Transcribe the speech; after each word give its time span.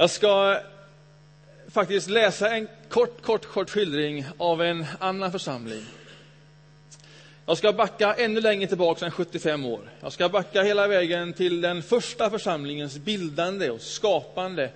Jag 0.00 0.10
ska 0.10 0.60
faktiskt 1.68 2.10
läsa 2.10 2.50
en 2.56 2.68
kort, 2.88 3.22
kort, 3.22 3.46
kort 3.46 3.70
skildring 3.70 4.26
av 4.36 4.62
en 4.62 4.86
annan 4.98 5.32
församling. 5.32 5.84
Jag 7.46 7.58
ska 7.58 7.72
backa 7.72 8.14
ännu 8.14 8.40
längre 8.40 8.66
tillbaka 8.66 9.04
än 9.04 9.10
75 9.10 9.64
år. 9.64 9.80
Jag 10.00 10.12
ska 10.12 10.28
backa 10.28 10.62
hela 10.62 10.88
vägen 10.88 11.32
till 11.32 11.60
den 11.60 11.82
första 11.82 12.30
församlingens 12.30 12.98
bildande 12.98 13.70
och 13.70 13.80
skapande 13.80 14.70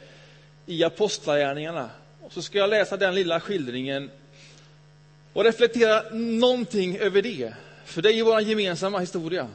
i 0.66 0.84
Apostlagärningarna. 0.84 1.91
Och 2.20 2.32
så 2.32 2.43
ska 2.43 2.59
jag 2.59 2.70
läsa 2.70 2.96
den 2.96 3.14
lilla 3.14 3.41
skildringen 3.41 4.11
och 5.32 5.45
reflektera 5.45 6.02
någonting 6.12 6.98
över 6.98 7.23
det. 7.23 7.54
För 7.84 8.02
det 8.02 8.09
är 8.09 8.14
ju 8.14 8.23
vår 8.23 8.41
gemensamma 8.41 8.98
historia. 8.98 9.48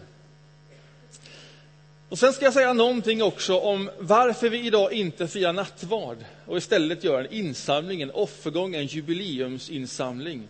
Och 2.10 2.20
Sen 2.20 2.34
ska 2.34 2.46
jag 2.46 2.54
säga 2.54 2.74
någonting 2.74 3.24
också 3.24 3.58
om 3.58 3.90
varför 4.00 4.50
vi 4.50 4.66
idag 4.66 4.94
inte 4.94 5.28
firar 5.28 5.54
nattvard 5.54 6.18
och 6.46 6.58
istället 6.58 7.04
gör 7.04 7.20
en 7.20 7.34
insamling, 7.34 8.02
en 8.02 8.12
offergång, 8.12 8.76
en 8.76 8.86
jubileumsinsamling. 8.86 10.48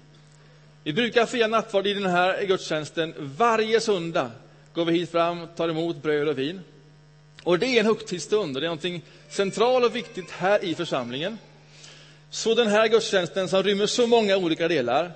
Vi 0.83 0.93
brukar 0.93 1.25
fira 1.25 1.47
nattvard 1.47 1.87
i 1.87 1.93
den 1.93 2.05
här 2.05 2.43
gudstjänsten 2.43 3.13
varje 3.17 3.79
söndag. 3.79 4.31
Går 4.73 4.85
vi 4.85 4.99
hit 4.99 5.11
fram, 5.11 5.47
tar 5.55 5.69
emot 5.69 6.01
bröd 6.01 6.27
och 6.27 6.39
vin. 6.39 6.61
Och 7.43 7.59
det 7.59 7.65
är 7.65 7.79
en 7.79 7.85
högtidsstund 7.85 8.55
och 8.55 8.61
det 8.61 8.65
är 8.65 8.69
någonting 8.69 9.01
centralt 9.29 9.85
och 9.85 9.95
viktigt 9.95 10.31
här 10.31 10.63
i 10.63 10.75
församlingen. 10.75 11.37
Så 12.29 12.55
den 12.55 12.67
här 12.67 12.87
gudstjänsten 12.87 13.49
som 13.49 13.63
rymmer 13.63 13.85
så 13.85 14.07
många 14.07 14.37
olika 14.37 14.67
delar, 14.67 15.11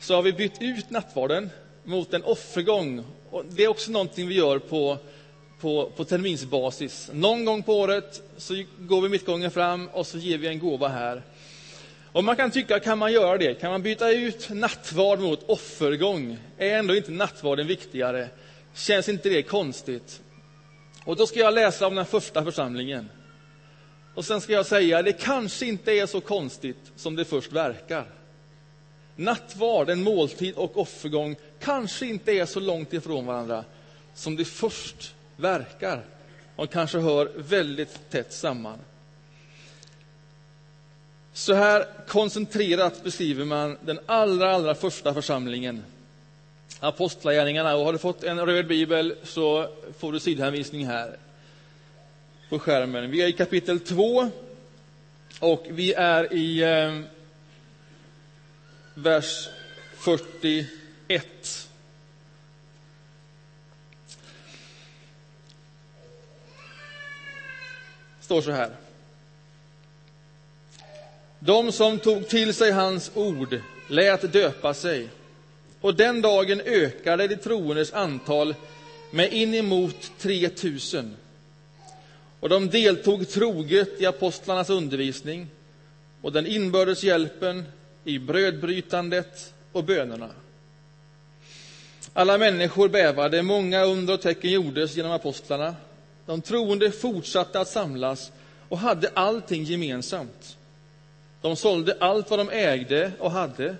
så 0.00 0.14
har 0.14 0.22
vi 0.22 0.32
bytt 0.32 0.62
ut 0.62 0.90
nattvarden 0.90 1.50
mot 1.84 2.14
en 2.14 2.24
offergång. 2.24 3.04
Och 3.30 3.44
det 3.48 3.64
är 3.64 3.68
också 3.68 3.90
någonting 3.90 4.28
vi 4.28 4.34
gör 4.34 4.58
på, 4.58 4.98
på, 5.60 5.92
på 5.96 6.04
terminsbasis. 6.04 7.10
Någon 7.12 7.44
gång 7.44 7.62
på 7.62 7.78
året 7.78 8.22
så 8.36 8.64
går 8.78 9.02
vi 9.02 9.08
mittgången 9.08 9.50
fram 9.50 9.88
och 9.88 10.06
så 10.06 10.18
ger 10.18 10.38
vi 10.38 10.46
en 10.46 10.58
gåva 10.58 10.88
här. 10.88 11.22
Och 12.12 12.24
man 12.24 12.36
kan 12.36 12.50
tycka, 12.50 12.80
kan 12.80 12.98
man 12.98 13.12
göra 13.12 13.38
det? 13.38 13.54
Kan 13.54 13.70
man 13.70 13.82
byta 13.82 14.10
ut 14.10 14.50
nattvard 14.50 15.20
mot 15.20 15.42
offergång? 15.48 16.38
Är 16.58 16.78
ändå 16.78 16.96
inte 16.96 17.10
nattvarden 17.10 17.66
viktigare? 17.66 18.28
Känns 18.74 19.08
inte 19.08 19.28
det 19.28 19.42
konstigt? 19.42 20.20
Och 21.04 21.16
då 21.16 21.26
ska 21.26 21.38
jag 21.38 21.54
läsa 21.54 21.86
om 21.86 21.94
den 21.94 22.06
första 22.06 22.44
församlingen. 22.44 23.10
Och 24.14 24.24
sen 24.24 24.40
ska 24.40 24.52
jag 24.52 24.66
säga, 24.66 25.02
det 25.02 25.12
kanske 25.12 25.66
inte 25.66 25.92
är 25.92 26.06
så 26.06 26.20
konstigt 26.20 26.92
som 26.96 27.16
det 27.16 27.24
först 27.24 27.52
verkar. 27.52 28.06
Nattvard, 29.16 29.90
en 29.90 30.02
måltid 30.02 30.54
och 30.54 30.78
offergång 30.78 31.36
kanske 31.60 32.06
inte 32.06 32.32
är 32.32 32.46
så 32.46 32.60
långt 32.60 32.92
ifrån 32.92 33.26
varandra 33.26 33.64
som 34.14 34.36
det 34.36 34.44
först 34.44 35.14
verkar. 35.40 36.04
De 36.56 36.66
kanske 36.66 36.98
hör 36.98 37.30
väldigt 37.36 38.10
tätt 38.10 38.32
samman. 38.32 38.78
Så 41.32 41.54
här 41.54 41.86
koncentrerat 42.08 43.04
beskriver 43.04 43.44
man 43.44 43.78
den 43.80 44.00
allra, 44.06 44.54
allra 44.54 44.74
första 44.74 45.14
församlingen. 45.14 45.84
Apostlagärningarna. 46.80 47.76
Och 47.76 47.84
har 47.84 47.92
du 47.92 47.98
fått 47.98 48.24
en 48.24 48.46
röd 48.46 48.66
bibel 48.66 49.14
så 49.22 49.68
får 49.98 50.12
du 50.12 50.20
sidhänvisning 50.20 50.86
här 50.86 51.16
på 52.48 52.58
skärmen. 52.58 53.10
Vi 53.10 53.22
är 53.22 53.26
i 53.26 53.32
kapitel 53.32 53.80
2 53.80 54.30
och 55.40 55.66
vi 55.70 55.92
är 55.92 56.34
i 56.34 56.62
eh, 56.62 57.00
vers 58.94 59.48
41. 59.98 61.69
Står 68.30 68.42
så 68.42 68.50
här. 68.50 68.70
De 71.38 71.72
som 71.72 71.98
tog 71.98 72.28
till 72.28 72.54
sig 72.54 72.70
hans 72.70 73.10
ord 73.14 73.60
lät 73.88 74.32
döpa 74.32 74.74
sig. 74.74 75.08
Och 75.80 75.94
den 75.94 76.22
dagen 76.22 76.60
ökade 76.60 77.28
de 77.28 77.36
troendes 77.36 77.92
antal 77.92 78.54
med 79.10 79.32
inemot 79.32 80.12
3000. 80.18 81.16
Och 82.40 82.48
de 82.48 82.70
deltog 82.70 83.28
troget 83.28 84.00
i 84.00 84.06
apostlarnas 84.06 84.70
undervisning 84.70 85.46
och 86.22 86.32
den 86.32 86.46
inbördes 86.46 87.04
hjälpen, 87.04 87.64
i 88.04 88.18
brödbrytandet 88.18 89.54
och 89.72 89.84
bönerna. 89.84 90.30
Alla 92.12 92.38
människor 92.38 92.88
bävade, 92.88 93.42
många 93.42 93.84
under 93.84 94.14
och 94.14 94.20
tecken 94.20 94.50
gjordes 94.50 94.96
genom 94.96 95.12
apostlarna. 95.12 95.74
De 96.26 96.40
troende 96.40 96.90
fortsatte 96.90 97.60
att 97.60 97.68
samlas 97.68 98.32
och 98.68 98.78
hade 98.78 99.08
allting 99.14 99.64
gemensamt. 99.64 100.56
De 101.40 101.56
sålde 101.56 101.96
allt 102.00 102.30
vad 102.30 102.38
de 102.38 102.50
ägde 102.50 103.12
och 103.18 103.30
hade 103.30 103.76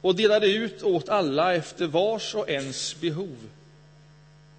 och 0.00 0.14
delade 0.14 0.46
ut 0.46 0.82
åt 0.82 1.08
alla 1.08 1.54
efter 1.54 1.86
vars 1.86 2.34
och 2.34 2.50
ens 2.50 3.00
behov. 3.00 3.36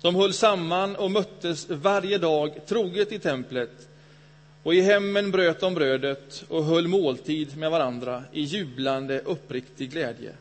De 0.02 0.16
höll 0.16 0.34
samman 0.34 0.96
och 0.96 1.12
möttes 1.12 1.70
varje 1.70 2.18
dag 2.18 2.66
troget 2.66 3.12
i 3.12 3.20
templet 3.20 3.88
och 4.64 4.76
i 4.76 4.82
hemmen 4.82 5.32
bröt 5.32 5.60
de 5.60 5.74
brödet 5.74 6.44
och 6.50 6.64
höll 6.64 6.88
måltid 6.88 7.58
med 7.58 7.72
varandra 7.72 8.24
i 8.32 8.42
jublande, 8.42 9.20
uppriktig 9.20 9.92
glädje. 9.92 10.32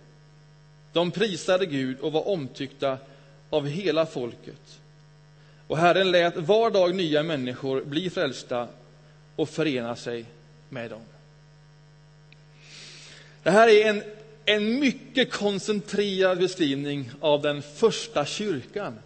De 0.92 1.10
prisade 1.10 1.66
Gud 1.66 2.00
och 2.00 2.12
var 2.12 2.28
omtyckta 2.28 2.98
av 3.50 3.66
hela 3.66 4.06
folket. 4.06 4.80
Och 5.66 5.78
Herren 5.78 6.10
lät 6.10 6.36
var 6.36 6.70
dag 6.70 6.94
nya 6.94 7.22
människor 7.22 7.84
bli 7.84 8.10
frälsta 8.10 8.68
och 9.36 9.48
förena 9.48 9.96
sig 9.96 10.24
med 10.68 10.90
dem. 10.90 11.00
Det 13.42 13.50
här 13.50 13.68
är 13.68 13.88
en, 13.88 14.02
en 14.44 14.80
mycket 14.80 15.32
koncentrerad 15.32 16.38
beskrivning 16.38 17.10
av 17.20 17.42
den 17.42 17.62
första 17.62 18.26
kyrkan. 18.26 18.98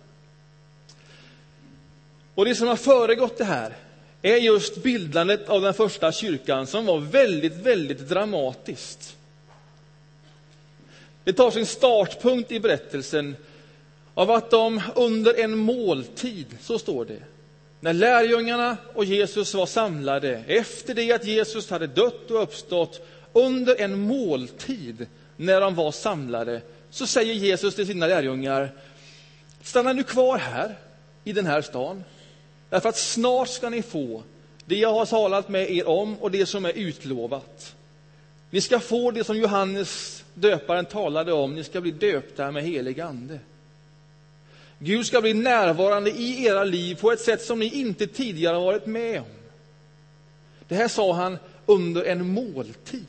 Och 2.34 2.44
det 2.44 2.54
som 2.54 2.69
har 2.69 2.76
föregått 2.76 3.38
det 3.38 3.44
här 3.44 3.76
är 4.22 4.37
just 4.37 4.82
bildandet 4.82 5.49
av 5.49 5.62
den 5.62 5.75
första 5.75 6.12
kyrkan 6.12 6.66
som 6.66 6.87
var 6.87 6.99
väldigt, 6.99 7.56
väldigt 7.56 8.09
dramatiskt. 8.09 9.16
Det 11.25 11.32
tar 11.32 11.50
sin 11.50 11.66
startpunkt 11.66 12.53
i 12.53 12.60
berättelsen 12.60 13.37
av 14.20 14.31
att 14.31 14.50
de 14.50 14.81
under 14.97 15.41
en 15.41 15.58
måltid, 15.58 16.47
så 16.60 16.78
står 16.78 17.04
det, 17.04 17.22
när 17.81 17.92
lärjungarna 17.92 18.76
och 18.94 19.04
Jesus 19.04 19.54
var 19.54 19.66
samlade, 19.66 20.44
efter 20.47 20.94
det 20.94 21.12
att 21.12 21.25
Jesus 21.25 21.70
hade 21.70 21.86
dött 21.86 22.31
och 22.31 22.42
uppstått, 22.42 23.06
under 23.32 23.81
en 23.81 24.00
måltid, 24.00 25.06
när 25.36 25.60
de 25.60 25.75
var 25.75 25.92
samlade, 25.92 26.62
så 26.91 27.06
säger 27.06 27.34
Jesus 27.34 27.75
till 27.75 27.86
sina 27.86 28.06
lärjungar, 28.06 28.70
stanna 29.62 29.92
nu 29.92 30.03
kvar 30.03 30.38
här, 30.38 30.78
i 31.25 31.32
den 31.32 31.47
här 31.47 31.62
stan, 31.62 32.04
därför 32.70 32.88
att 32.88 32.98
snart 32.98 33.48
ska 33.48 33.70
ni 33.70 33.82
få 33.82 34.22
det 34.64 34.76
jag 34.76 34.92
har 34.92 35.06
talat 35.06 35.48
med 35.48 35.70
er 35.70 35.88
om 35.88 36.16
och 36.16 36.31
det 36.31 36.47
som 36.47 36.64
är 36.64 36.72
utlovat. 36.72 37.75
Ni 38.50 38.60
ska 38.60 38.81
få 38.81 39.10
det 39.10 39.25
som 39.25 39.38
Johannes 39.38 40.25
döparen 40.34 40.84
talade 40.84 41.32
om, 41.32 41.54
ni 41.54 41.64
ska 41.64 41.81
bli 41.81 41.91
döpta 41.91 42.50
med 42.50 42.62
helig 42.62 43.00
ande. 43.00 43.38
Gud 44.82 45.06
ska 45.06 45.20
bli 45.20 45.34
närvarande 45.34 46.10
i 46.10 46.44
era 46.44 46.64
liv 46.64 46.94
på 46.94 47.12
ett 47.12 47.20
sätt 47.20 47.42
som 47.42 47.58
ni 47.58 47.66
inte 47.66 48.06
tidigare 48.06 48.58
varit 48.58 48.86
med 48.86 49.20
om. 49.20 49.26
Det 50.68 50.74
här 50.74 50.88
sa 50.88 51.12
han 51.12 51.38
under 51.66 52.04
en 52.04 52.32
måltid. 52.32 53.06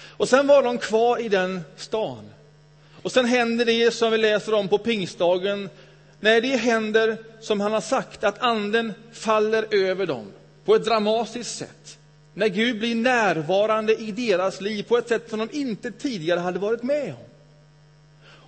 Och 0.00 0.28
sen 0.28 0.46
var 0.46 0.62
de 0.62 0.78
kvar 0.78 1.18
i 1.18 1.28
den 1.28 1.60
stan. 1.76 2.30
Och 3.02 3.12
sen 3.12 3.24
händer 3.24 3.64
det 3.64 3.94
som 3.94 4.12
vi 4.12 4.18
läser 4.18 4.54
om 4.54 4.68
på 4.68 4.78
pingstdagen. 4.78 5.68
När 6.20 6.40
det 6.40 6.56
händer 6.56 7.16
som 7.40 7.60
han 7.60 7.72
har 7.72 7.80
sagt, 7.80 8.24
att 8.24 8.38
anden 8.38 8.92
faller 9.12 9.66
över 9.70 10.06
dem 10.06 10.32
på 10.64 10.74
ett 10.74 10.84
dramatiskt 10.84 11.56
sätt. 11.56 11.98
När 12.34 12.48
Gud 12.48 12.78
blir 12.78 12.94
närvarande 12.94 13.94
i 13.94 14.12
deras 14.12 14.60
liv 14.60 14.82
på 14.82 14.98
ett 14.98 15.08
sätt 15.08 15.30
som 15.30 15.38
de 15.38 15.48
inte 15.52 15.90
tidigare 15.90 16.40
hade 16.40 16.58
varit 16.58 16.82
med 16.82 17.14
om. 17.14 17.23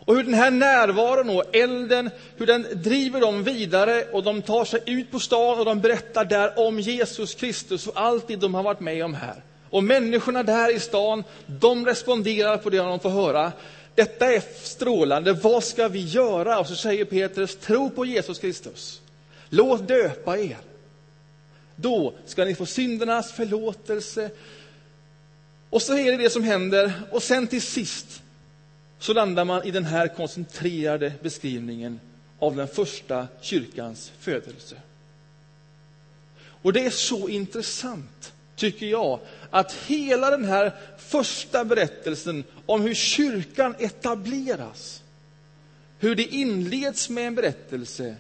Och 0.07 0.17
hur 0.17 0.23
den 0.23 0.35
här 0.35 0.51
närvaron 0.51 1.31
och 1.31 1.57
elden, 1.57 2.11
hur 2.37 2.47
den 2.47 2.67
driver 2.73 3.21
dem 3.21 3.45
vidare 3.45 4.05
och 4.13 4.23
de 4.23 4.43
tar 4.43 4.65
sig 4.65 4.81
ut 4.87 5.11
på 5.11 5.21
stan 5.21 5.59
och 5.59 5.65
de 5.65 5.81
berättar 5.81 6.25
där 6.25 6.59
om 6.59 6.81
Jesus 6.81 7.35
Kristus 7.35 7.87
och 7.87 8.01
allt 8.01 8.29
det 8.29 8.37
de 8.37 8.55
har 8.55 8.63
varit 8.63 8.81
med 8.81 9.05
om 9.05 9.15
här. 9.15 9.43
Och 9.71 9.85
människorna 9.85 10.43
där 10.43 10.77
i 10.77 10.81
stan, 10.81 11.25
de 11.47 11.87
responderar 11.87 12.57
på 12.57 12.71
det 12.71 12.77
de 12.77 13.01
får 13.01 13.11
höra. 13.11 13.53
Detta 13.95 14.33
är 14.33 14.43
strålande, 14.63 15.33
vad 15.33 15.65
ska 15.65 15.89
vi 15.89 16.01
göra? 16.01 16.59
Och 16.59 16.67
så 16.67 16.75
säger 16.77 17.05
Petrus, 17.05 17.57
tro 17.57 17.91
på 17.91 18.05
Jesus 18.05 18.39
Kristus. 18.39 19.01
Låt 19.49 19.89
döpa 19.89 20.39
er. 20.39 20.59
Då 21.77 22.15
ska 22.27 22.45
ni 22.45 22.55
få 22.55 22.67
syndernas 22.67 23.33
förlåtelse. 23.33 24.31
Och 25.71 25.83
så 25.83 25.99
är 25.99 26.11
det 26.11 26.23
det 26.23 26.31
som 26.31 26.43
händer. 26.43 26.93
Och 27.11 27.23
sen 27.23 27.47
till 27.47 27.63
sist 27.63 28.23
så 29.07 29.13
landar 29.13 29.45
man 29.45 29.65
i 29.65 29.71
den 29.71 29.85
här 29.85 30.09
koncentrerade 30.09 31.13
beskrivningen 31.23 32.01
av 32.39 32.57
den 32.57 32.69
första 32.69 33.29
kyrkans 33.41 34.13
födelse. 34.19 34.77
Och 36.39 36.73
det 36.73 36.87
är 36.87 36.91
så 36.91 37.29
intressant, 37.29 38.35
tycker 38.57 38.87
jag, 38.87 39.21
att 39.51 39.73
hela 39.73 40.31
den 40.31 40.45
här 40.45 40.73
första 40.99 41.65
berättelsen 41.65 42.45
om 42.67 42.83
hur 42.83 42.95
kyrkan 42.95 43.75
etableras, 43.79 45.03
hur 45.99 46.15
det 46.15 46.35
inleds 46.35 47.11
med 47.11 47.27
en 47.27 47.35
berättelse. 47.35 48.17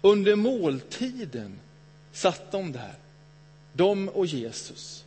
Under 0.00 0.36
måltiden 0.36 1.60
satt 2.12 2.52
de 2.52 2.72
där, 2.72 2.94
de 3.72 4.08
och 4.08 4.26
Jesus. 4.26 5.05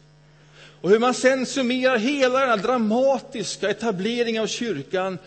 Och 0.82 0.90
hur 0.90 1.00
man 1.00 1.14
sen 1.14 1.46
summerar 1.46 1.98
hela 1.98 2.40
den 2.40 2.50
här 2.50 2.58
dramatiska 2.58 3.70
etableringen 3.70 4.44
av 4.44 4.48
kyrkan 4.48 5.18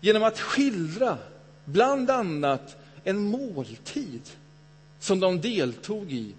genom 0.00 0.22
att 0.22 0.40
skildra 0.40 1.18
bland 1.64 2.10
annat 2.10 2.76
en 3.04 3.18
måltid 3.18 4.22
som 5.00 5.20
de 5.20 5.40
deltog 5.40 6.12
i 6.12 6.34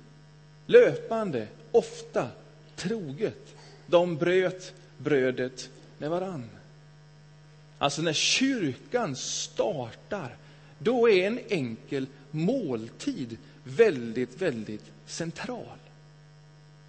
löpande, 0.65 1.47
ofta, 1.71 2.27
troget. 2.75 3.55
De 3.85 4.17
bröt 4.17 4.73
brödet 4.97 5.69
med 5.97 6.09
varann. 6.09 6.49
Alltså 7.77 8.01
när 8.01 8.13
kyrkan 8.13 9.15
startar, 9.15 10.35
då 10.79 11.09
är 11.09 11.27
en 11.27 11.39
enkel 11.49 12.07
måltid 12.31 13.37
väldigt, 13.63 14.41
väldigt 14.41 14.85
central. 15.05 15.77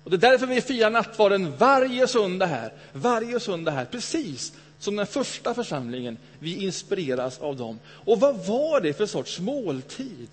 Och 0.08 0.19
Det 0.19 0.26
är 0.26 0.31
därför 0.31 0.46
vi 0.46 0.60
firar 0.60 0.90
nattvarden 0.90 1.56
varje 1.58 2.06
söndag 2.06 2.46
här, 2.46 2.72
varje 2.93 3.40
söndag 3.40 3.70
här, 3.70 3.84
precis 3.84 4.52
som 4.78 4.96
den 4.96 5.06
första 5.06 5.55
församlingen. 5.55 6.16
Vi 6.38 6.64
inspireras 6.64 7.38
av 7.38 7.56
dem. 7.56 7.78
Och 7.87 8.20
vad 8.20 8.46
var 8.46 8.81
det 8.81 8.93
för 8.93 9.06
sorts 9.06 9.40
måltid? 9.40 10.28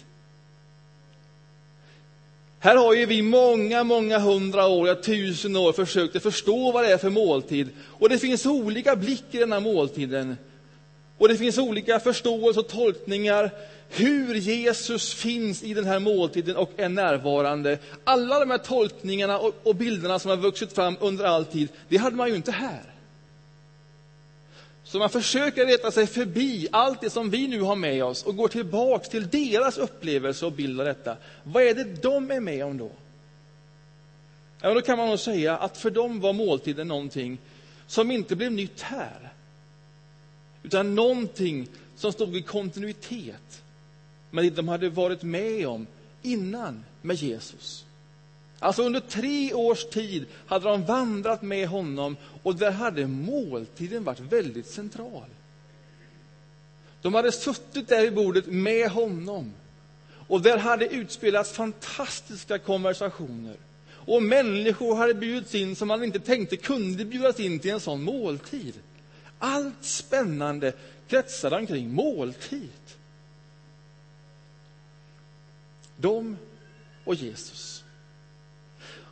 Här 2.59 2.75
har 2.75 2.93
ju 2.93 3.05
vi 3.05 3.21
många, 3.21 3.83
många 3.83 4.19
hundra 4.19 4.67
år, 4.67 4.87
ja 4.87 4.95
tusen 4.95 5.55
år 5.55 5.73
försökt 5.73 6.15
att 6.15 6.23
förstå 6.23 6.71
vad 6.71 6.83
det 6.83 6.93
är 6.93 6.97
för 6.97 7.09
måltid. 7.09 7.69
Och 7.79 8.09
det 8.09 8.17
finns 8.19 8.45
olika 8.45 8.95
blick 8.95 9.25
i 9.31 9.37
den 9.37 9.51
här 9.51 9.59
måltiden. 9.59 10.37
Och 11.17 11.27
det 11.27 11.37
finns 11.37 11.57
olika 11.57 11.99
förståelser 11.99 12.61
och 12.61 12.67
tolkningar 12.67 13.51
hur 13.89 14.35
Jesus 14.35 15.13
finns 15.13 15.63
i 15.63 15.73
den 15.73 15.85
här 15.85 15.99
måltiden 15.99 16.55
och 16.55 16.71
är 16.77 16.89
närvarande. 16.89 17.77
Alla 18.03 18.39
de 18.39 18.51
här 18.51 18.57
tolkningarna 18.57 19.39
och, 19.39 19.75
bilderna 19.75 20.19
som 20.19 20.29
har 20.29 20.37
vuxit 20.37 20.73
fram 20.73 20.97
under 20.99 21.25
all 21.25 21.45
tid, 21.45 21.69
det 21.89 21.97
hade 21.97 22.15
man 22.15 22.29
ju 22.29 22.35
inte 22.35 22.51
här. 22.51 22.83
Så 24.83 24.99
man 24.99 25.09
försöker 25.09 25.65
leta 25.65 25.91
sig 25.91 26.07
förbi 26.07 26.67
allt 26.71 27.01
det 27.01 27.09
som 27.09 27.29
vi 27.29 27.47
nu 27.47 27.61
har 27.61 27.75
med 27.75 28.03
oss 28.03 28.23
och 28.23 28.35
går 28.35 28.47
tillbaks 28.47 29.09
till 29.09 29.29
deras 29.29 29.77
upplevelse 29.77 30.45
och 30.45 30.51
bild 30.51 30.79
av 30.79 30.85
detta. 30.85 31.17
Vad 31.43 31.63
är 31.63 31.73
det 31.73 31.83
de 31.83 32.31
är 32.31 32.39
med 32.39 32.65
om 32.65 32.77
då? 32.77 32.91
Ja, 34.61 34.73
då 34.73 34.81
kan 34.81 34.97
man 34.97 35.07
nog 35.07 35.19
säga 35.19 35.57
att 35.57 35.77
för 35.77 35.89
dem 35.89 36.19
var 36.19 36.33
måltiden 36.33 36.87
någonting 36.87 37.37
som 37.87 38.11
inte 38.11 38.35
blev 38.35 38.51
nytt 38.51 38.81
här. 38.81 39.33
Utan 40.65 40.95
någonting 40.95 41.67
som 41.95 42.11
stod 42.11 42.35
i 42.35 42.41
kontinuitet 42.41 43.63
med 44.31 44.43
det 44.43 44.49
de 44.49 44.67
hade 44.67 44.89
varit 44.89 45.23
med 45.23 45.67
om 45.67 45.87
innan 46.21 46.83
med 47.01 47.15
Jesus. 47.15 47.85
Alltså 48.59 48.83
under 48.83 48.99
tre 48.99 49.53
års 49.53 49.85
tid 49.85 50.25
hade 50.47 50.69
de 50.69 50.85
vandrat 50.85 51.41
med 51.41 51.67
honom 51.67 52.17
och 52.43 52.55
där 52.55 52.71
hade 52.71 53.07
måltiden 53.07 54.03
varit 54.03 54.19
väldigt 54.19 54.67
central. 54.67 55.29
De 57.01 57.13
hade 57.13 57.31
suttit 57.31 57.87
där 57.87 58.01
vid 58.01 58.15
bordet 58.15 58.45
med 58.47 58.89
honom 58.89 59.53
och 60.27 60.41
där 60.41 60.57
hade 60.57 60.85
utspelats 60.85 61.51
fantastiska 61.51 62.59
konversationer. 62.59 63.55
Och 63.87 64.23
människor 64.23 64.95
hade 64.95 65.13
bjudits 65.13 65.55
in 65.55 65.75
som 65.75 65.87
man 65.87 66.03
inte 66.03 66.19
tänkte 66.19 66.57
kunde 66.57 67.05
bjudas 67.05 67.39
in 67.39 67.59
till 67.59 67.71
en 67.71 67.79
sån 67.79 68.03
måltid. 68.03 68.73
Allt 69.39 69.85
spännande 69.85 70.73
kretsade 71.07 71.55
omkring 71.55 71.93
måltid. 71.93 72.69
De 75.97 76.37
och 77.03 77.15
Jesus. 77.15 77.83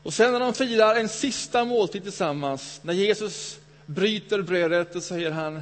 Och 0.03 0.13
sen 0.13 0.31
när 0.31 0.39
de 0.39 0.53
firar 0.53 0.95
en 0.95 1.09
sista 1.09 1.65
måltid 1.65 2.03
tillsammans, 2.03 2.79
när 2.83 2.93
Jesus 2.93 3.59
bryter 3.85 4.41
brödet, 4.41 4.95
och 4.95 5.03
säger 5.03 5.31
han 5.31 5.61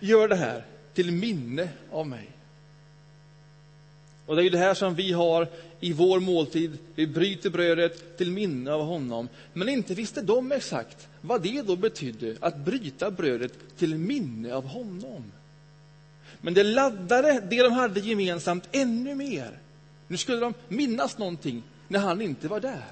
Gör 0.00 0.28
det 0.28 0.36
här 0.36 0.64
till 0.94 1.12
minne 1.12 1.68
av 1.90 2.06
mig. 2.06 2.28
Och 4.26 4.36
det 4.36 4.42
är 4.42 4.44
ju 4.44 4.50
det 4.50 4.58
här 4.58 4.74
som 4.74 4.94
vi 4.94 5.12
har 5.12 5.48
i 5.80 5.92
vår 5.92 6.20
måltid. 6.20 6.78
Vi 6.94 7.06
bryter 7.06 7.50
brödet 7.50 8.18
till 8.18 8.30
minne 8.30 8.72
av 8.72 8.80
honom. 8.80 9.28
Men 9.52 9.68
inte 9.68 9.94
visste 9.94 10.22
de 10.22 10.52
exakt 10.52 11.08
vad 11.28 11.42
det 11.42 11.62
då 11.62 11.76
betydde, 11.76 12.36
att 12.40 12.56
bryta 12.56 13.10
brödet 13.10 13.52
till 13.78 13.98
minne 13.98 14.54
av 14.54 14.66
honom. 14.66 15.32
Men 16.40 16.54
det 16.54 16.62
laddade 16.62 17.42
det 17.50 17.62
de 17.62 17.72
hade 17.72 18.00
gemensamt 18.00 18.68
ännu 18.72 19.14
mer. 19.14 19.58
Nu 20.06 20.16
skulle 20.16 20.40
de 20.40 20.54
minnas 20.68 21.18
någonting 21.18 21.62
när 21.88 21.98
han 21.98 22.20
inte 22.20 22.48
var 22.48 22.60
där. 22.60 22.84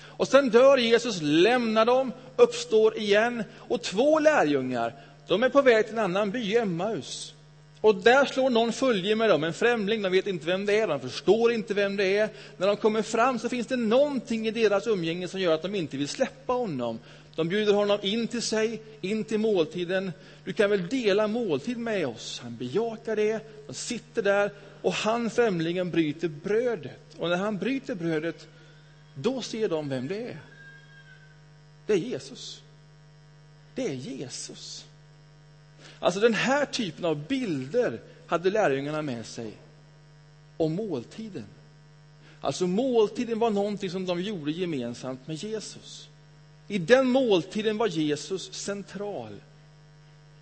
Och 0.00 0.28
sen 0.28 0.50
dör 0.50 0.76
Jesus, 0.78 1.18
lämnar 1.22 1.86
dem, 1.86 2.12
uppstår 2.36 2.98
igen. 2.98 3.44
Och 3.56 3.82
två 3.82 4.18
lärjungar, 4.18 4.94
de 5.26 5.42
är 5.42 5.48
på 5.48 5.62
väg 5.62 5.86
till 5.86 5.98
en 5.98 6.04
annan 6.04 6.30
by, 6.30 6.56
Emmaus. 6.56 7.34
Och 7.80 7.94
där 7.94 8.24
slår 8.24 8.50
någon 8.50 8.72
följe 8.72 9.16
med 9.16 9.28
dem, 9.28 9.44
en 9.44 9.52
främling, 9.52 10.02
de 10.02 10.12
vet 10.12 10.26
inte 10.26 10.46
vem 10.46 10.66
det 10.66 10.80
är, 10.80 10.88
de 10.88 11.00
förstår 11.00 11.52
inte 11.52 11.74
vem 11.74 11.96
det 11.96 12.16
är. 12.16 12.28
När 12.56 12.66
de 12.66 12.76
kommer 12.76 13.02
fram 13.02 13.38
så 13.38 13.48
finns 13.48 13.66
det 13.66 13.76
någonting 13.76 14.46
i 14.46 14.50
deras 14.50 14.86
umgänge 14.86 15.28
som 15.28 15.40
gör 15.40 15.54
att 15.54 15.62
de 15.62 15.74
inte 15.74 15.96
vill 15.96 16.08
släppa 16.08 16.52
honom. 16.52 16.98
De 17.34 17.48
bjuder 17.48 17.72
honom 17.72 17.98
in 18.02 18.28
till 18.28 18.42
sig, 18.42 18.82
in 19.00 19.24
till 19.24 19.38
måltiden. 19.38 20.12
Du 20.44 20.52
kan 20.52 20.70
väl 20.70 20.88
dela 20.88 21.28
måltid 21.28 21.78
med 21.78 22.06
oss? 22.06 22.40
Han 22.42 22.56
bejakar 22.56 23.16
det. 23.16 23.66
De 23.66 23.74
sitter 23.74 24.22
där 24.22 24.50
och 24.82 24.92
han, 24.92 25.30
främlingen, 25.30 25.90
bryter 25.90 26.28
brödet. 26.28 27.16
Och 27.18 27.28
när 27.28 27.36
han 27.36 27.58
bryter 27.58 27.94
brödet, 27.94 28.48
då 29.14 29.42
ser 29.42 29.68
de 29.68 29.88
vem 29.88 30.08
det 30.08 30.28
är. 30.28 30.38
Det 31.86 31.92
är 31.92 31.98
Jesus. 31.98 32.62
Det 33.74 33.88
är 33.88 33.94
Jesus. 33.94 34.86
Alltså 35.98 36.20
den 36.20 36.34
här 36.34 36.64
typen 36.64 37.04
av 37.04 37.26
bilder 37.26 38.00
hade 38.26 38.50
lärjungarna 38.50 39.02
med 39.02 39.26
sig 39.26 39.52
om 40.56 40.74
måltiden. 40.74 41.46
Alltså 42.40 42.66
måltiden 42.66 43.38
var 43.38 43.50
någonting 43.50 43.90
som 43.90 44.06
de 44.06 44.22
gjorde 44.22 44.50
gemensamt 44.52 45.26
med 45.26 45.36
Jesus. 45.36 46.08
I 46.72 46.78
den 46.78 47.08
måltiden 47.08 47.78
var 47.78 47.86
Jesus 47.86 48.52
central. 48.52 49.40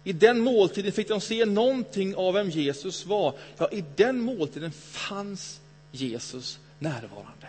I 0.04 0.12
den 0.12 0.40
måltiden 0.40 0.92
fick 0.92 1.08
de 1.08 1.20
se 1.20 1.44
någonting 1.44 2.16
av 2.16 2.34
vem 2.34 2.50
Jesus 2.50 3.06
var. 3.06 3.34
Ja, 3.56 3.68
i 3.72 3.84
den 3.96 4.20
måltiden 4.20 4.72
fanns 4.72 5.60
Jesus 5.92 6.58
närvarande. 6.78 7.46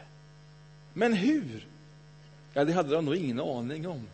Men 0.93 1.13
hur? 1.13 1.67
Ja, 2.53 2.65
det 2.65 2.73
hade 2.73 2.95
de 2.95 3.05
nog 3.05 3.15
ingen 3.15 3.39
aning 3.39 3.87
om. 3.87 4.07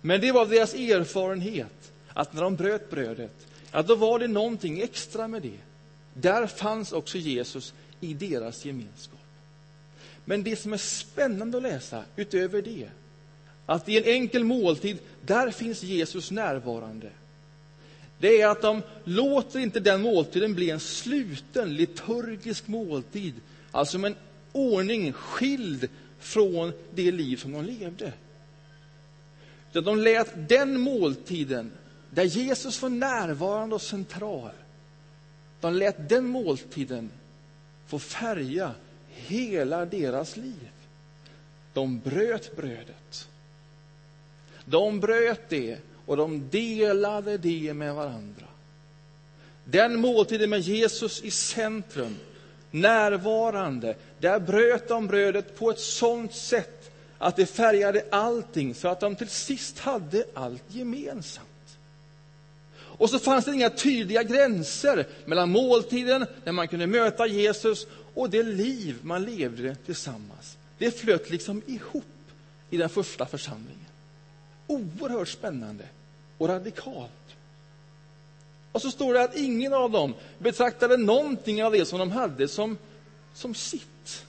Men 0.00 0.20
det 0.20 0.32
var 0.32 0.46
deras 0.46 0.74
erfarenhet, 0.74 1.92
att 2.08 2.32
när 2.32 2.42
de 2.42 2.56
bröt 2.56 2.90
brödet, 2.90 3.46
ja, 3.72 3.82
då 3.82 3.94
var 3.94 4.18
det 4.18 4.28
någonting 4.28 4.80
extra 4.80 5.28
med 5.28 5.42
det. 5.42 5.58
Där 6.14 6.46
fanns 6.46 6.92
också 6.92 7.18
Jesus 7.18 7.74
i 8.00 8.14
deras 8.14 8.64
gemenskap. 8.64 9.18
Men 10.24 10.42
det 10.42 10.56
som 10.56 10.72
är 10.72 10.76
spännande 10.76 11.56
att 11.56 11.62
läsa 11.62 12.04
utöver 12.16 12.62
det, 12.62 12.88
att 13.68 13.88
i 13.88 13.98
en 13.98 14.04
enkel 14.04 14.44
måltid, 14.44 14.98
där 15.26 15.50
finns 15.50 15.82
Jesus 15.82 16.30
närvarande. 16.30 17.10
Det 18.18 18.40
är 18.40 18.48
att 18.48 18.62
de 18.62 18.82
låter 19.04 19.58
inte 19.58 19.80
den 19.80 20.02
måltiden 20.02 20.54
bli 20.54 20.70
en 20.70 20.80
sluten 20.80 21.74
liturgisk 21.74 22.68
måltid, 22.68 23.34
alltså 23.70 23.98
med 23.98 24.10
en 24.10 24.18
ordning 24.52 25.12
skild 25.12 25.88
från 26.18 26.72
det 26.94 27.12
liv 27.12 27.36
som 27.36 27.52
de 27.52 27.64
levde. 27.64 28.12
Utan 29.72 29.84
de 29.84 29.98
lät 29.98 30.48
den 30.48 30.80
måltiden, 30.80 31.72
där 32.10 32.24
Jesus 32.24 32.82
var 32.82 32.88
närvarande 32.88 33.74
och 33.74 33.82
central, 33.82 34.50
de 35.60 35.74
lät 35.74 36.08
den 36.08 36.26
måltiden 36.26 37.10
få 37.86 37.98
färga 37.98 38.72
hela 39.08 39.86
deras 39.86 40.36
liv. 40.36 40.70
De 41.72 41.98
bröt 41.98 42.56
brödet. 42.56 43.28
De 44.70 45.00
bröt 45.00 45.48
det 45.48 45.78
och 46.06 46.16
de 46.16 46.48
delade 46.50 47.38
det 47.38 47.74
med 47.74 47.94
varandra. 47.94 48.46
Den 49.64 50.00
måltiden 50.00 50.50
med 50.50 50.60
Jesus 50.60 51.22
i 51.22 51.30
centrum, 51.30 52.16
närvarande, 52.70 53.96
där 54.18 54.40
bröt 54.40 54.88
de 54.88 55.06
brödet 55.06 55.58
på 55.58 55.70
ett 55.70 55.80
sådant 55.80 56.34
sätt 56.34 56.90
att 57.18 57.36
det 57.36 57.46
färgade 57.46 58.04
allting, 58.10 58.74
så 58.74 58.88
att 58.88 59.00
de 59.00 59.16
till 59.16 59.28
sist 59.28 59.78
hade 59.78 60.24
allt 60.34 60.64
gemensamt. 60.68 61.46
Och 62.76 63.10
så 63.10 63.18
fanns 63.18 63.44
det 63.44 63.52
inga 63.52 63.70
tydliga 63.70 64.22
gränser 64.22 65.06
mellan 65.24 65.50
måltiden, 65.50 66.26
när 66.44 66.52
man 66.52 66.68
kunde 66.68 66.86
möta 66.86 67.26
Jesus, 67.26 67.86
och 68.14 68.30
det 68.30 68.42
liv 68.42 68.96
man 69.02 69.24
levde 69.24 69.74
tillsammans. 69.74 70.56
Det 70.78 70.90
flöt 70.90 71.30
liksom 71.30 71.62
ihop 71.66 72.04
i 72.70 72.76
den 72.76 72.88
första 72.88 73.26
församlingen. 73.26 73.77
Oerhört 74.68 75.28
spännande 75.28 75.84
och 76.38 76.48
radikalt. 76.48 77.10
Och 78.72 78.82
så 78.82 78.90
står 78.90 79.14
det 79.14 79.22
att 79.22 79.36
ingen 79.36 79.74
av 79.74 79.90
dem 79.90 80.14
betraktade 80.38 80.96
någonting 80.96 81.64
av 81.64 81.72
det 81.72 81.84
som 81.84 81.98
de 81.98 82.10
hade 82.10 82.48
som, 82.48 82.78
som 83.34 83.54
sitt. 83.54 84.24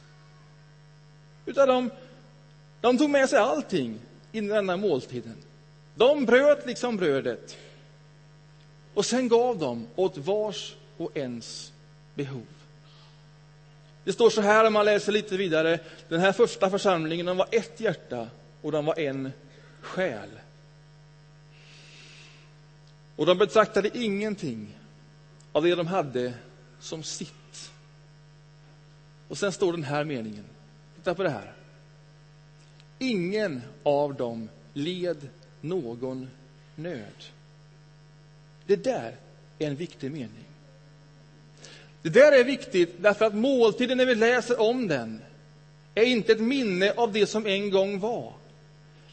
Utan 1.46 1.68
de, 1.68 1.90
de 2.82 2.98
tog 2.98 3.10
med 3.10 3.30
sig 3.30 3.40
allting 3.40 4.00
i 4.32 4.42
denna 4.42 4.78
måltiden. 4.78 5.36
De 5.96 6.26
bröt 6.26 6.66
liksom 6.66 6.98
brödet. 6.98 7.58
Och 8.94 9.06
sen 9.06 9.28
gav 9.28 9.58
de 9.58 9.88
åt 9.96 10.18
vars 10.18 10.76
och 10.98 11.18
ens 11.18 11.72
behov. 12.16 12.46
Det 14.04 14.14
står 14.14 14.30
så 14.30 14.42
här 14.42 14.66
om 14.66 14.74
man 14.74 14.86
läser 14.86 15.12
lite 15.12 15.38
vidare. 15.38 15.80
Den 16.08 16.20
här 16.20 16.32
första 16.32 16.70
församlingen 16.70 17.26
de 17.26 17.38
var 17.38 17.48
ett 17.52 17.80
hjärta 17.80 18.28
och 18.62 18.72
de 18.72 18.86
var 18.86 19.00
en 19.00 19.32
själ. 19.82 20.30
Och 23.16 23.26
de 23.26 23.38
betraktade 23.38 23.98
ingenting 23.98 24.78
av 25.52 25.64
det 25.64 25.76
de 25.76 25.88
hade 25.88 26.34
som 26.80 27.04
sitt. 27.04 27.72
Och 29.28 29.38
sen 29.38 29.52
står 29.52 29.72
den 29.72 29.84
här 29.84 30.04
meningen. 30.04 30.46
Titta 30.96 31.16
på 31.16 31.24
det 31.24 31.30
här. 31.30 31.54
Ingen 33.00 33.62
av 33.84 34.16
dem 34.16 34.50
led 34.74 35.30
någon 35.62 36.30
nöd. 36.76 37.24
Det 38.66 38.76
där 38.76 39.16
är 39.60 39.68
en 39.68 39.76
viktig 39.76 40.12
mening. 40.12 40.46
Det 42.02 42.10
där 42.10 42.40
är 42.40 42.44
viktigt 42.44 43.04
därför 43.04 43.26
att 43.26 43.36
måltiden, 43.36 43.98
när 43.98 44.06
vi 44.06 44.16
läser 44.16 44.62
om 44.62 44.88
den, 44.88 45.22
är 45.96 46.04
inte 46.04 46.32
ett 46.32 46.42
minne 46.42 46.92
av 46.92 47.14
det 47.14 47.28
som 47.28 47.46
en 47.46 47.70
gång 47.70 48.00
var. 48.00 48.34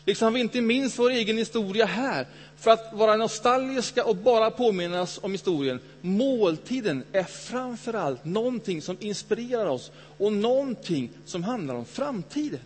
Liksom 0.07 0.35
vi 0.35 0.41
inte 0.41 0.61
minns 0.61 0.99
vår 0.99 1.11
egen 1.11 1.39
historia 1.39 1.87
här 1.87 2.27
för 2.57 2.71
att 2.71 2.93
vara 2.93 3.17
nostalgiska 3.17 4.05
och 4.05 4.17
bara 4.17 4.51
påminnas 4.51 5.19
om 5.23 5.33
historien. 5.33 5.81
Måltiden 6.01 7.05
är 7.13 7.25
framför 7.25 7.95
allt 7.95 8.25
någonting 8.25 8.83
som 8.83 8.97
inspirerar 9.01 9.67
oss 9.67 9.91
och 10.19 10.33
någonting 10.33 11.11
som 11.25 11.45
handlar 11.45 11.75
om 11.75 11.85
framtiden. 11.85 12.61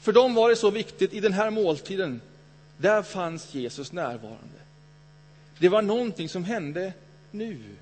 För 0.00 0.12
dem 0.12 0.34
var 0.34 0.48
det 0.48 0.56
så 0.56 0.70
viktigt 0.70 1.14
i 1.14 1.20
den 1.20 1.32
här 1.32 1.50
måltiden. 1.50 2.20
Där 2.76 3.02
fanns 3.02 3.54
Jesus 3.54 3.92
närvarande. 3.92 4.58
Det 5.58 5.68
var 5.68 5.82
någonting 5.82 6.28
som 6.28 6.44
hände 6.44 6.92
nu. 7.30 7.76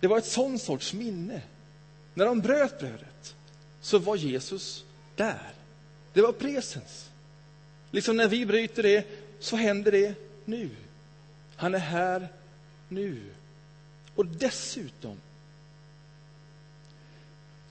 Det 0.00 0.06
var 0.06 0.18
ett 0.18 0.26
sån 0.26 0.58
sorts 0.58 0.92
minne. 0.92 1.42
När 2.14 2.26
de 2.26 2.40
bröt 2.40 2.78
brödet 2.78 3.34
så 3.80 3.98
var 3.98 4.16
Jesus 4.16 4.84
där. 5.16 5.52
Det 6.12 6.22
var 6.22 6.32
presens. 6.32 7.10
Liksom 7.90 8.16
när 8.16 8.28
vi 8.28 8.46
bryter 8.46 8.82
det 8.82 9.06
så 9.40 9.56
händer 9.56 9.92
det 9.92 10.14
nu. 10.44 10.70
Han 11.56 11.74
är 11.74 11.78
här 11.78 12.28
nu. 12.88 13.20
Och 14.14 14.26
dessutom 14.26 15.16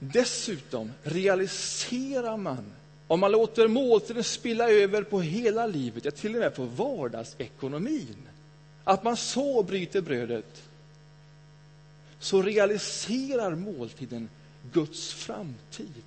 Dessutom 0.04 0.92
realiserar 1.02 2.36
man, 2.36 2.72
om 3.06 3.20
man 3.20 3.32
låter 3.32 3.68
måltiden 3.68 4.24
spilla 4.24 4.70
över 4.70 5.02
på 5.02 5.20
hela 5.20 5.66
livet, 5.66 6.04
ja, 6.04 6.10
till 6.10 6.34
och 6.34 6.40
med 6.40 6.54
på 6.54 6.64
vardagsekonomin, 6.64 8.16
att 8.84 9.04
man 9.04 9.16
så 9.16 9.62
bryter 9.62 10.00
brödet, 10.00 10.62
så 12.18 12.42
realiserar 12.42 13.54
måltiden 13.54 14.28
Guds 14.72 15.12
framtid. 15.12 16.04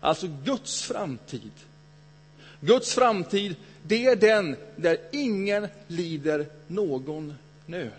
Alltså 0.00 0.28
Guds 0.44 0.82
framtid. 0.82 1.52
Guds 2.60 2.94
framtid, 2.94 3.56
det 3.82 4.06
är 4.06 4.16
den 4.16 4.56
där 4.76 4.98
ingen 5.12 5.68
lider 5.86 6.46
någon 6.66 7.34
nöd. 7.66 7.90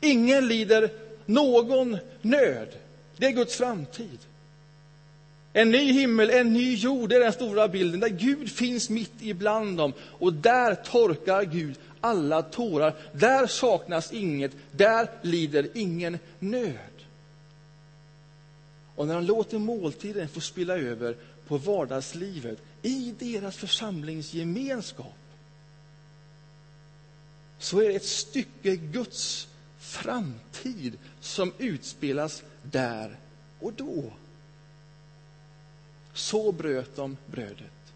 Ingen 0.00 0.48
lider 0.48 0.90
någon 1.26 1.98
nöd. 2.22 2.68
Det 3.16 3.26
är 3.26 3.30
Guds 3.30 3.56
framtid. 3.56 4.18
En 5.52 5.70
ny 5.70 5.92
himmel, 5.92 6.30
en 6.30 6.52
ny 6.52 6.74
jord, 6.74 7.08
det 7.08 7.16
är 7.16 7.20
den 7.20 7.32
stora 7.32 7.68
bilden 7.68 8.00
där 8.00 8.08
Gud 8.08 8.50
finns 8.52 8.90
mitt 8.90 9.12
ibland 9.20 9.76
dem. 9.76 9.92
Och 10.00 10.32
där 10.32 10.74
torkar 10.74 11.42
Gud 11.42 11.78
alla 12.00 12.42
tårar. 12.42 12.94
Där 13.12 13.46
saknas 13.46 14.12
inget, 14.12 14.52
där 14.72 15.08
lider 15.22 15.68
ingen 15.74 16.18
nöd. 16.38 16.91
Och 19.02 19.08
när 19.08 19.14
de 19.14 19.24
låter 19.24 19.58
måltiden 19.58 20.28
få 20.28 20.40
spilla 20.40 20.76
över 20.76 21.16
på 21.46 21.58
vardagslivet 21.58 22.62
i 22.82 23.14
deras 23.18 23.56
församlingsgemenskap 23.56 25.16
så 27.58 27.80
är 27.80 27.88
det 27.88 27.94
ett 27.94 28.04
stycke 28.04 28.76
Guds 28.76 29.48
framtid 29.78 30.98
som 31.20 31.52
utspelas 31.58 32.42
där 32.62 33.16
och 33.60 33.72
då. 33.72 34.12
Så 36.12 36.52
bröt 36.52 36.96
de 36.96 37.16
brödet, 37.26 37.92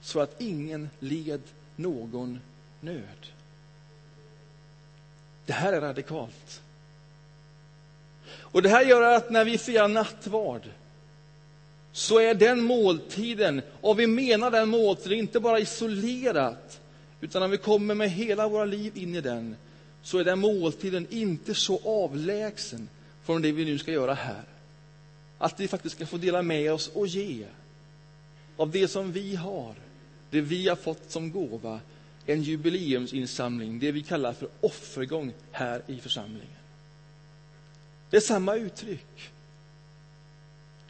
så 0.00 0.20
att 0.20 0.40
ingen 0.40 0.90
led 0.98 1.42
någon 1.76 2.40
nöd. 2.80 3.26
Det 5.44 5.52
här 5.52 5.72
är 5.72 5.80
radikalt. 5.80 6.62
Och 8.52 8.62
Det 8.62 8.68
här 8.68 8.84
gör 8.84 9.02
att 9.02 9.30
när 9.30 9.44
vi 9.44 9.58
firar 9.58 9.88
nattvard 9.88 10.62
så 11.92 12.18
är 12.18 12.34
den 12.34 12.62
måltiden, 12.62 13.62
och 13.80 14.00
vi 14.00 14.06
menar 14.06 14.50
den 14.50 14.68
måltiden 14.68 15.18
inte 15.18 15.40
bara 15.40 15.58
isolerat, 15.60 16.80
utan 17.20 17.42
när 17.42 17.48
vi 17.48 17.56
kommer 17.56 17.94
med 17.94 18.10
hela 18.10 18.48
våra 18.48 18.64
liv 18.64 18.96
in 18.96 19.14
i 19.14 19.20
den, 19.20 19.56
så 20.02 20.18
är 20.18 20.24
den 20.24 20.38
måltiden 20.38 21.06
inte 21.10 21.54
så 21.54 21.80
avlägsen 21.84 22.88
från 23.24 23.42
det 23.42 23.52
vi 23.52 23.64
nu 23.64 23.78
ska 23.78 23.92
göra 23.92 24.14
här. 24.14 24.44
Att 25.38 25.60
vi 25.60 25.68
faktiskt 25.68 25.96
ska 25.96 26.06
få 26.06 26.16
dela 26.16 26.42
med 26.42 26.72
oss 26.72 26.88
och 26.88 27.06
ge 27.06 27.44
av 28.56 28.70
det 28.70 28.88
som 28.88 29.12
vi 29.12 29.36
har, 29.36 29.74
det 30.30 30.40
vi 30.40 30.68
har 30.68 30.76
fått 30.76 31.10
som 31.10 31.30
gåva, 31.30 31.80
en 32.26 32.42
jubileumsinsamling, 32.42 33.78
det 33.78 33.92
vi 33.92 34.02
kallar 34.02 34.32
för 34.32 34.48
offergång 34.60 35.32
här 35.52 35.82
i 35.86 35.98
församlingen. 35.98 36.56
Det 38.10 38.16
är 38.16 38.20
samma 38.20 38.56
uttryck. 38.56 39.30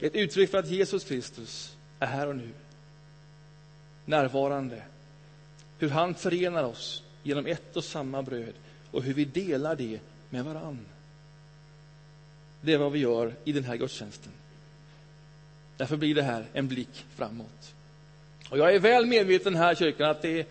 Ett 0.01 0.15
uttryck 0.15 0.51
för 0.51 0.59
att 0.59 0.69
Jesus 0.69 1.05
Kristus 1.05 1.77
är 1.99 2.07
här 2.07 2.27
och 2.27 2.37
nu. 2.37 2.51
Närvarande. 4.05 4.83
Hur 5.79 5.89
han 5.89 6.15
förenar 6.15 6.65
oss 6.65 7.03
genom 7.23 7.47
ett 7.47 7.77
och 7.77 7.85
samma 7.85 8.23
bröd 8.23 8.55
och 8.91 9.03
hur 9.03 9.15
vi 9.15 9.25
delar 9.25 9.77
det 9.77 10.01
med 10.31 10.45
varann. 10.45 10.87
Det 12.61 12.73
är 12.73 12.79
vad 12.79 12.93
vi 12.93 12.99
gör 12.99 13.35
i 13.45 13.53
den 13.53 13.65
här 13.65 13.77
gudstjänsten. 13.77 14.33
Därför 15.77 15.97
blir 15.97 16.15
det 16.15 16.23
här 16.23 16.47
en 16.53 16.69
blick 16.69 17.05
framåt. 17.17 17.75
Och 18.51 18.59
jag 18.59 18.75
är 18.75 18.79
väl 18.79 19.07
medveten 19.07 19.55
här 19.55 19.73
i 19.73 19.77
kyrkan 19.77 20.11
att 20.11 20.23
det, 20.23 20.47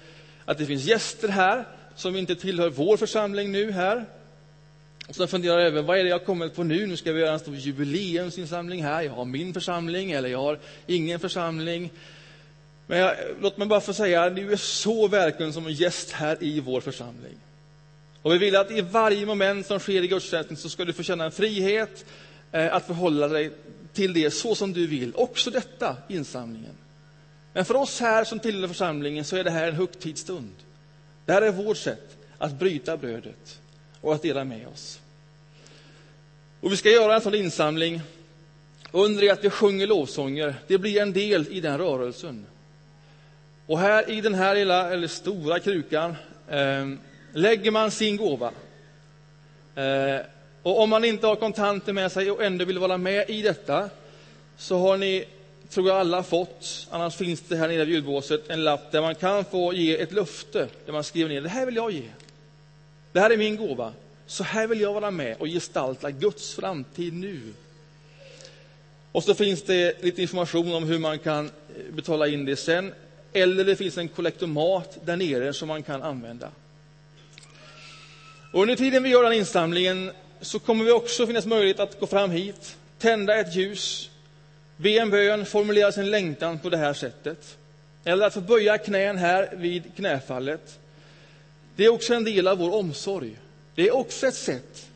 att 0.45 0.57
det 0.57 0.65
finns 0.65 0.85
gäster 0.85 1.27
här 1.27 1.65
som 1.95 2.15
inte 2.15 2.35
tillhör 2.35 2.69
vår 2.69 2.97
församling 2.97 3.51
nu 3.51 3.71
här. 3.71 4.05
Och 5.07 5.15
sen 5.15 5.27
funderar 5.27 5.59
jag 5.59 5.67
över 5.67 5.81
vad 5.81 5.99
är 5.99 6.03
det 6.03 6.09
jag 6.09 6.25
kommit 6.25 6.55
på 6.55 6.63
nu? 6.63 6.87
Nu 6.87 6.97
ska 6.97 7.11
vi 7.11 7.21
göra 7.21 7.33
en 7.33 7.39
stor 7.39 7.55
jubileumsinsamling 7.55 8.83
här. 8.83 9.01
Jag 9.01 9.11
har 9.11 9.25
min 9.25 9.53
församling 9.53 10.11
eller 10.11 10.29
jag 10.29 10.41
har 10.41 10.59
ingen 10.87 11.19
församling. 11.19 11.91
Men 12.87 12.97
jag, 12.97 13.15
låt 13.41 13.57
mig 13.57 13.67
bara 13.67 13.81
få 13.81 13.93
säga, 13.93 14.29
du 14.29 14.51
är 14.51 14.57
så 14.57 15.07
välkommen 15.07 15.53
som 15.53 15.71
gäst 15.71 16.11
här 16.11 16.37
i 16.39 16.59
vår 16.59 16.81
församling. 16.81 17.37
Och 18.21 18.33
vi 18.33 18.37
vill 18.37 18.55
att 18.55 18.71
i 18.71 18.81
varje 18.81 19.25
moment 19.25 19.65
som 19.65 19.79
sker 19.79 20.03
i 20.03 20.07
gudstjänsten 20.07 20.57
så 20.57 20.69
ska 20.69 20.85
du 20.85 20.93
få 20.93 21.03
känna 21.03 21.25
en 21.25 21.31
frihet 21.31 22.05
eh, 22.51 22.75
att 22.75 22.87
förhålla 22.87 23.27
dig 23.27 23.51
till 23.93 24.13
det 24.13 24.31
så 24.31 24.55
som 24.55 24.73
du 24.73 24.87
vill. 24.87 25.11
Också 25.15 25.51
detta, 25.51 25.97
insamlingen. 26.07 26.75
Men 27.53 27.65
för 27.65 27.75
oss 27.75 27.99
här 27.99 28.23
som 28.23 28.39
tillhör 28.39 28.67
församlingen 28.67 29.25
så 29.25 29.35
är 29.35 29.43
det 29.43 29.51
här 29.51 29.67
en 29.67 29.75
högtidsstund. 29.75 30.55
Det 31.25 31.33
här 31.33 31.41
är 31.41 31.51
vårt 31.51 31.77
sätt 31.77 32.17
att 32.37 32.59
bryta 32.59 32.97
brödet 32.97 33.59
och 34.05 34.15
att 34.15 34.21
dela 34.21 34.43
med 34.43 34.67
oss. 34.67 34.99
Och 36.61 36.71
Vi 36.71 36.77
ska 36.77 36.89
göra 36.89 37.15
en 37.15 37.21
sån 37.21 37.35
insamling 37.35 38.01
under 38.91 39.21
det 39.21 39.29
att 39.29 39.43
vi 39.43 39.49
sjunger 39.49 39.87
lovsånger. 39.87 40.55
Det 40.67 40.77
blir 40.77 41.01
en 41.01 41.13
del 41.13 41.47
i 41.51 41.61
den 41.61 41.77
rörelsen. 41.77 42.45
Och 43.65 43.79
här 43.79 44.11
i 44.11 44.21
den 44.21 44.33
här 44.33 44.55
lilla, 44.55 44.91
eller 44.91 45.07
stora 45.07 45.59
krukan 45.59 46.15
eh, 46.49 46.89
lägger 47.33 47.71
man 47.71 47.91
sin 47.91 48.17
gåva. 48.17 48.51
Eh, 49.75 50.25
och 50.63 50.81
om 50.81 50.89
man 50.89 51.05
inte 51.05 51.27
har 51.27 51.35
kontanter 51.35 51.93
med 51.93 52.11
sig 52.11 52.31
och 52.31 52.43
ändå 52.43 52.65
vill 52.65 52.79
vara 52.79 52.97
med 52.97 53.29
i 53.29 53.41
detta 53.41 53.89
så 54.57 54.77
har 54.77 54.97
ni 54.97 55.25
tror 55.69 55.87
jag 55.87 55.97
alla 55.97 56.23
fått, 56.23 56.87
annars 56.89 57.15
finns 57.15 57.41
det 57.41 57.55
här 57.55 57.67
nere 57.67 57.85
vid 57.85 57.93
ljudbåset 57.93 58.49
en 58.49 58.63
lapp 58.63 58.91
där 58.91 59.01
man 59.01 59.15
kan 59.15 59.45
få 59.45 59.73
ge 59.73 60.01
ett 60.01 60.11
löfte, 60.11 60.67
där 60.85 60.93
man 60.93 61.03
skriver 61.03 61.29
ner 61.29 61.41
det 61.41 61.49
här 61.49 61.65
vill 61.65 61.75
jag 61.75 61.91
ge. 61.91 62.03
Det 63.15 63.21
här 63.21 63.29
är 63.29 63.37
min 63.37 63.57
gåva. 63.57 63.93
Så 64.25 64.43
här 64.43 64.67
vill 64.67 64.81
jag 64.81 64.93
vara 64.93 65.11
med 65.11 65.37
och 65.39 65.47
gestalta 65.47 66.11
Guds 66.11 66.53
framtid 66.55 67.13
nu. 67.13 67.53
Och 69.11 69.23
så 69.23 69.35
finns 69.35 69.63
det 69.63 70.03
lite 70.03 70.21
information 70.21 70.73
om 70.73 70.83
hur 70.83 70.99
man 70.99 71.19
kan 71.19 71.45
eh, 71.45 71.51
betala 71.93 72.27
in 72.27 72.45
det 72.45 72.55
sen. 72.55 72.93
Eller 73.33 73.63
det 73.63 73.75
finns 73.75 73.97
en 73.97 74.07
kollektomat 74.07 74.97
där 75.05 75.17
nere 75.17 75.53
som 75.53 75.67
man 75.67 75.83
kan 75.83 76.03
använda. 76.03 76.49
Och 78.53 78.61
under 78.61 78.75
tiden 78.75 79.03
vi 79.03 79.09
gör 79.09 79.23
den 79.23 79.33
insamlingen 79.33 80.11
så 80.41 80.59
kommer 80.59 80.85
vi 80.85 80.91
också 80.91 81.27
finnas 81.27 81.45
möjlighet 81.45 81.79
att 81.79 81.99
gå 81.99 82.07
fram 82.07 82.31
hit, 82.31 82.77
tända 82.99 83.35
ett 83.35 83.55
ljus, 83.55 84.09
be 84.77 84.89
en 84.89 85.09
bön, 85.09 85.45
formulera 85.45 85.91
sin 85.91 86.11
längtan 86.11 86.59
på 86.59 86.69
det 86.69 86.77
här 86.77 86.93
sättet. 86.93 87.57
Eller 88.03 88.27
att 88.27 88.33
få 88.33 88.41
böja 88.41 88.77
knän 88.77 89.17
här 89.17 89.49
vid 89.55 89.95
knäfallet. 89.95 90.79
Det 91.75 91.85
är 91.85 91.89
också 91.89 92.13
en 92.13 92.23
del 92.23 92.47
av 92.47 92.57
vår 92.57 92.75
omsorg. 92.75 93.37
Det 93.75 93.87
är 93.87 93.95
också 93.95 94.27
ett 94.27 94.35
sätt 94.35 94.89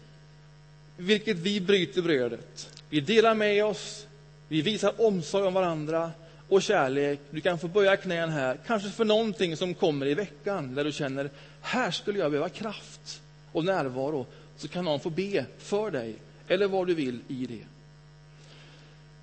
vilket 0.98 1.38
vi 1.38 1.62
bryter 1.62 2.01
brödet. 2.01 2.69
Vi 2.89 3.00
delar 3.00 3.36
med 3.36 3.65
oss, 3.65 4.07
vi 4.48 4.62
visar 4.62 5.01
omsorg 5.01 5.48
om 5.48 5.53
varandra 5.53 6.12
och 6.50 6.62
kärlek. 6.62 7.19
Du 7.29 7.41
kan 7.41 7.59
få 7.59 7.67
böja 7.67 7.98
knän 7.98 8.29
här, 8.29 8.57
kanske 8.67 8.89
för 8.89 9.05
någonting 9.05 9.57
som 9.57 9.74
kommer 9.74 10.05
i 10.05 10.13
veckan 10.13 10.75
där 10.75 10.83
du 10.83 10.91
känner, 10.91 11.29
här 11.62 11.91
skulle 11.91 12.19
jag 12.19 12.31
behöva 12.31 12.50
kraft 12.50 13.21
och 13.51 13.65
närvaro. 13.65 14.25
Så 14.57 14.67
kan 14.67 14.86
någon 14.86 15.00
få 15.00 15.09
be 15.09 15.45
för 15.57 15.91
dig, 15.91 16.15
eller 16.48 16.67
vad 16.67 16.88
du 16.88 16.93
vill 16.93 17.19
i 17.27 17.45
det. 17.45 17.65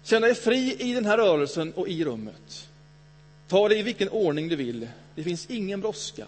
Känn 0.03 0.23
dig 0.23 0.35
fri 0.35 0.77
i 0.79 0.93
den 0.93 1.07
här 1.07 1.19
rörelsen 1.19 1.73
och 1.73 1.89
i 1.89 2.05
rummet. 2.05 2.69
Ta 3.49 3.69
det 3.69 3.77
i 3.77 3.83
vilken 3.83 4.09
ordning 4.09 4.49
du 4.49 4.57
vill. 4.57 4.89
Det 5.15 5.23
finns 5.23 5.47
ingen 5.51 5.81
brådska. 5.81 6.27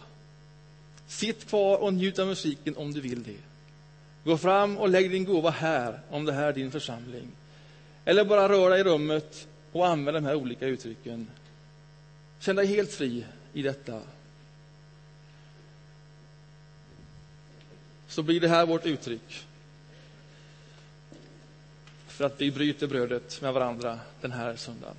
Sitt 1.09 1.49
kvar 1.49 1.77
och 1.77 1.95
njut 1.95 2.19
av 2.19 2.27
musiken 2.27 2.77
om 2.77 2.93
du 2.93 3.01
vill 3.01 3.23
det. 3.23 3.37
Gå 4.25 4.39
fram 4.39 4.79
och 4.79 4.89
lägg 4.89 5.11
din 5.11 5.25
gåva 5.25 5.51
här, 5.51 6.01
om 6.11 6.25
det 6.25 6.33
här 6.33 6.49
är 6.49 6.53
din 6.53 6.71
församling. 6.71 7.29
Eller 8.05 8.25
bara 8.25 8.49
rör 8.49 8.71
dig 8.71 8.81
i 8.81 8.85
rummet 8.85 9.49
och 9.73 9.87
använd 9.87 10.17
de 10.17 10.25
här 10.25 10.35
olika 10.35 10.67
uttrycken. 10.67 11.31
Känn 12.39 12.57
dig 12.57 12.67
helt 12.67 12.93
fri 12.93 13.25
i 13.53 13.63
detta. 13.63 14.01
Så 18.09 18.23
blir 18.23 18.41
det 18.41 18.49
här 18.49 18.67
vårt 18.67 18.87
uttryck 18.87 19.47
för 22.07 22.25
att 22.25 22.41
vi 22.41 22.51
bryter 22.51 22.87
brödet 22.87 23.43
med 23.43 23.53
varandra 23.53 24.01
den 24.21 24.33
här 24.33 24.57
söndagen. 24.57 24.97